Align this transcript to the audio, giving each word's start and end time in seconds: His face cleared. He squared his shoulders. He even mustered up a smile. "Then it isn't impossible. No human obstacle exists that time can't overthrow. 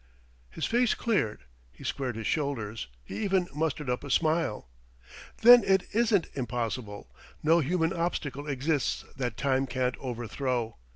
His 0.49 0.65
face 0.65 0.95
cleared. 0.95 1.43
He 1.71 1.83
squared 1.83 2.15
his 2.15 2.25
shoulders. 2.25 2.87
He 3.03 3.23
even 3.23 3.47
mustered 3.53 3.87
up 3.87 4.03
a 4.03 4.09
smile. 4.09 4.67
"Then 5.43 5.63
it 5.63 5.83
isn't 5.93 6.25
impossible. 6.33 7.13
No 7.43 7.59
human 7.59 7.93
obstacle 7.93 8.47
exists 8.47 9.05
that 9.15 9.37
time 9.37 9.67
can't 9.67 9.95
overthrow. 9.99 10.77